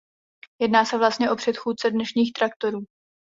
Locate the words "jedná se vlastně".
0.61-1.31